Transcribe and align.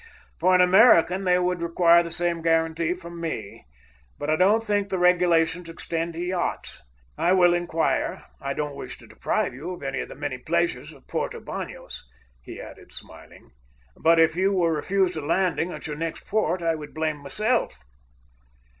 For 0.39 0.55
an 0.55 0.61
American 0.61 1.25
they 1.25 1.37
would 1.37 1.61
require 1.61 2.01
the 2.01 2.09
same 2.09 2.41
guarantee 2.41 2.95
from 2.95 3.21
me. 3.21 3.65
But 4.17 4.31
I 4.31 4.35
don't 4.35 4.63
think 4.63 4.89
the 4.89 4.97
regulations 4.97 5.69
extend 5.69 6.13
to 6.13 6.19
yachts. 6.19 6.81
I 7.19 7.33
will 7.33 7.53
inquire. 7.53 8.25
I 8.41 8.55
don't 8.55 8.73
wish 8.75 8.97
to 8.97 9.05
deprive 9.05 9.53
you 9.53 9.73
of 9.75 9.83
any 9.83 9.99
of 9.99 10.09
the 10.09 10.15
many 10.15 10.39
pleasures 10.39 10.91
of 10.91 11.05
Porto 11.07 11.39
Banos," 11.39 12.03
he 12.41 12.59
added, 12.59 12.91
smiling, 12.91 13.51
"but 13.95 14.17
if 14.17 14.35
you 14.35 14.51
were 14.53 14.73
refused 14.73 15.15
a 15.17 15.21
landing 15.23 15.71
at 15.71 15.85
your 15.85 15.97
next 15.97 16.25
port 16.25 16.63
I 16.63 16.73
would 16.73 16.95
blame 16.95 17.17
myself." 17.17 17.77